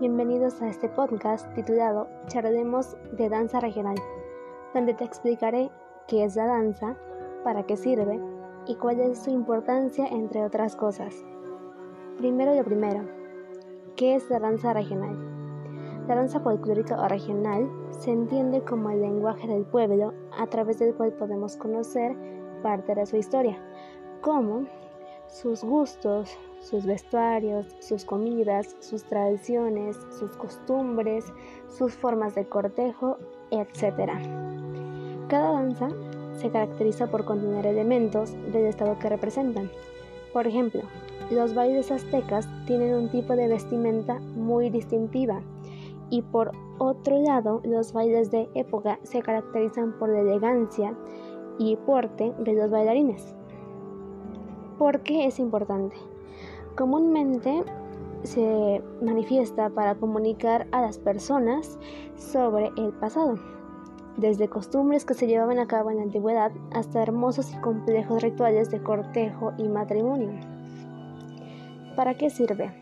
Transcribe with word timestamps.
Bienvenidos 0.00 0.60
a 0.60 0.68
este 0.68 0.86
podcast 0.86 1.50
titulado 1.54 2.08
Charlemos 2.26 2.94
de 3.12 3.30
Danza 3.30 3.58
Regional, 3.58 3.96
donde 4.74 4.92
te 4.92 5.02
explicaré 5.02 5.70
qué 6.06 6.24
es 6.24 6.36
la 6.36 6.44
danza, 6.44 6.94
para 7.42 7.62
qué 7.62 7.78
sirve 7.78 8.20
y 8.66 8.74
cuál 8.74 9.00
es 9.00 9.22
su 9.22 9.30
importancia, 9.30 10.06
entre 10.08 10.44
otras 10.44 10.76
cosas. 10.76 11.24
Primero 12.18 12.54
lo 12.54 12.62
primero, 12.64 13.08
¿qué 13.96 14.14
es 14.14 14.28
la 14.28 14.40
danza 14.40 14.74
regional? 14.74 15.16
La 16.06 16.14
danza 16.14 16.40
folclórica 16.40 17.00
o 17.00 17.08
regional 17.08 17.70
se 17.92 18.10
entiende 18.10 18.60
como 18.60 18.90
el 18.90 19.00
lenguaje 19.00 19.48
del 19.48 19.64
pueblo 19.64 20.12
a 20.38 20.46
través 20.48 20.80
del 20.80 20.94
cual 20.94 21.14
podemos 21.14 21.56
conocer 21.56 22.14
parte 22.62 22.94
de 22.94 23.06
su 23.06 23.16
historia, 23.16 23.56
como 24.20 24.66
sus 25.32 25.64
gustos, 25.64 26.36
sus 26.60 26.84
vestuarios, 26.84 27.66
sus 27.80 28.04
comidas, 28.04 28.76
sus 28.80 29.02
tradiciones, 29.04 29.96
sus 30.18 30.36
costumbres, 30.36 31.32
sus 31.68 31.94
formas 31.94 32.34
de 32.34 32.46
cortejo, 32.46 33.16
etc. 33.50 34.12
Cada 35.28 35.52
danza 35.52 35.88
se 36.34 36.50
caracteriza 36.50 37.10
por 37.10 37.24
contener 37.24 37.66
elementos 37.66 38.34
del 38.52 38.66
estado 38.66 38.98
que 38.98 39.08
representan. 39.08 39.70
Por 40.32 40.46
ejemplo, 40.46 40.82
los 41.30 41.54
bailes 41.54 41.90
aztecas 41.90 42.46
tienen 42.66 42.94
un 42.94 43.10
tipo 43.10 43.34
de 43.34 43.48
vestimenta 43.48 44.20
muy 44.20 44.68
distintiva 44.70 45.40
y 46.10 46.20
por 46.20 46.52
otro 46.78 47.18
lado 47.18 47.62
los 47.64 47.94
bailes 47.94 48.30
de 48.30 48.50
época 48.54 48.98
se 49.02 49.22
caracterizan 49.22 49.98
por 49.98 50.10
la 50.10 50.20
elegancia 50.20 50.94
y 51.58 51.76
porte 51.76 52.34
de 52.38 52.52
los 52.52 52.70
bailarines. 52.70 53.34
¿Por 54.82 55.04
qué 55.04 55.26
es 55.26 55.38
importante? 55.38 55.94
Comúnmente 56.76 57.62
se 58.24 58.82
manifiesta 59.00 59.70
para 59.70 59.94
comunicar 59.94 60.66
a 60.72 60.80
las 60.80 60.98
personas 60.98 61.78
sobre 62.16 62.72
el 62.76 62.90
pasado, 62.90 63.38
desde 64.16 64.48
costumbres 64.48 65.04
que 65.04 65.14
se 65.14 65.28
llevaban 65.28 65.60
a 65.60 65.68
cabo 65.68 65.92
en 65.92 65.98
la 65.98 66.02
antigüedad 66.02 66.50
hasta 66.72 67.00
hermosos 67.00 67.52
y 67.52 67.60
complejos 67.60 68.24
rituales 68.24 68.72
de 68.72 68.82
cortejo 68.82 69.52
y 69.56 69.68
matrimonio. 69.68 70.32
¿Para 71.94 72.16
qué 72.16 72.28
sirve? 72.28 72.74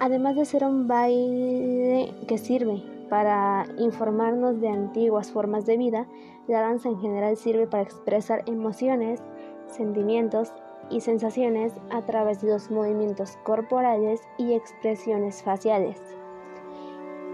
Además 0.00 0.34
de 0.34 0.46
ser 0.46 0.64
un 0.64 0.88
baile 0.88 2.12
que 2.26 2.38
sirve 2.38 2.82
para 3.08 3.66
informarnos 3.78 4.60
de 4.60 4.68
antiguas 4.68 5.30
formas 5.30 5.64
de 5.64 5.76
vida, 5.76 6.08
la 6.48 6.62
danza 6.62 6.88
en 6.88 6.98
general 6.98 7.36
sirve 7.36 7.68
para 7.68 7.84
expresar 7.84 8.42
emociones, 8.46 9.22
sentimientos 9.68 10.52
y 10.90 11.00
sensaciones 11.00 11.72
a 11.90 12.02
través 12.02 12.40
de 12.42 12.48
los 12.48 12.70
movimientos 12.70 13.36
corporales 13.44 14.20
y 14.38 14.54
expresiones 14.54 15.42
faciales. 15.42 16.00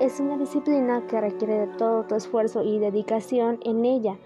Es 0.01 0.19
una 0.19 0.39
disciplina 0.39 1.07
que 1.07 1.21
requiere 1.21 1.67
de 1.67 1.77
todo 1.77 2.05
tu 2.05 2.15
esfuerzo 2.15 2.63
y 2.63 2.79
dedicación 2.79 3.59
en 3.65 3.85
ella, 3.85 4.17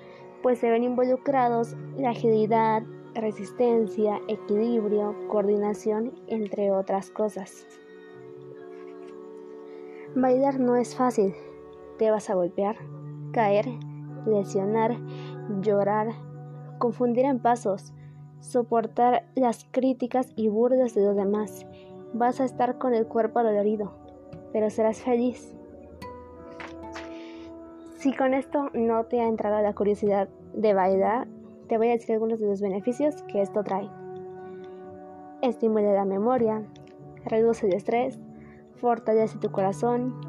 pues 0.42 0.58
se 0.58 0.70
ven 0.70 0.84
involucrados 0.84 1.74
la 1.96 2.10
agilidad, 2.10 2.82
resistencia, 3.14 4.20
equilibrio, 4.28 5.16
coordinación, 5.28 6.12
entre 6.26 6.70
otras 6.70 7.10
cosas. 7.10 7.66
Bailar 10.14 10.60
no 10.60 10.76
es 10.76 10.94
fácil. 10.94 11.34
Te 11.98 12.10
vas 12.10 12.30
a 12.30 12.34
golpear, 12.34 12.76
caer, 13.32 13.66
lesionar, 14.26 14.96
llorar, 15.60 16.08
confundir 16.78 17.24
en 17.24 17.40
pasos, 17.40 17.92
soportar 18.44 19.24
las 19.34 19.66
críticas 19.70 20.32
y 20.36 20.48
burlas 20.48 20.94
de 20.94 21.02
los 21.02 21.16
demás. 21.16 21.66
Vas 22.12 22.40
a 22.40 22.44
estar 22.44 22.78
con 22.78 22.94
el 22.94 23.06
cuerpo 23.06 23.42
dolorido, 23.42 23.92
pero 24.52 24.70
serás 24.70 25.00
feliz. 25.02 25.56
Si 27.96 28.14
con 28.14 28.34
esto 28.34 28.68
no 28.74 29.04
te 29.04 29.20
ha 29.20 29.28
entrado 29.28 29.60
la 29.62 29.74
curiosidad 29.74 30.28
de 30.52 30.74
bailar, 30.74 31.26
te 31.68 31.78
voy 31.78 31.88
a 31.88 31.92
decir 31.92 32.12
algunos 32.12 32.38
de 32.38 32.46
los 32.46 32.60
beneficios 32.60 33.22
que 33.22 33.40
esto 33.40 33.64
trae. 33.64 33.88
Estimula 35.40 35.92
la 35.94 36.04
memoria, 36.04 36.62
reduce 37.24 37.66
el 37.66 37.74
estrés, 37.74 38.18
fortalece 38.76 39.38
tu 39.38 39.50
corazón, 39.50 40.20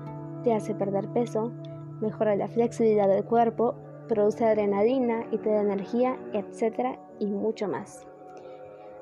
te 0.44 0.54
hace 0.54 0.74
perder 0.74 1.10
peso, 1.10 1.52
mejora 2.00 2.38
la 2.38 2.48
flexibilidad 2.48 3.10
del 3.10 3.26
cuerpo, 3.26 3.76
produce 4.08 4.46
adrenalina 4.46 5.26
y 5.32 5.38
te 5.38 5.50
da 5.50 5.62
energía, 5.62 6.18
etc. 6.32 6.98
y 7.20 7.28
mucho 7.28 7.68
más. 7.68 8.06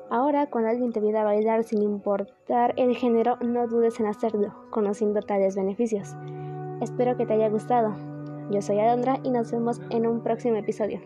Ahora, 0.10 0.48
cuando 0.48 0.70
alguien 0.70 0.92
te 0.92 1.02
pida 1.02 1.24
bailar 1.24 1.64
sin 1.64 1.82
importar 1.82 2.74
el 2.78 2.96
género, 2.96 3.38
no 3.42 3.68
dudes 3.68 4.00
en 4.00 4.06
hacerlo, 4.06 4.54
conociendo 4.70 5.22
tales 5.22 5.56
beneficios. 5.56 6.16
Espero 6.82 7.18
que 7.18 7.26
te 7.26 7.34
haya 7.34 7.50
gustado. 7.50 7.96
Yo 8.52 8.62
soy 8.62 8.80
Alondra 8.80 9.20
y 9.24 9.32
nos 9.32 9.52
vemos 9.52 9.82
en 9.90 10.06
un 10.06 10.22
próximo 10.22 10.58
episodio. 10.58 11.00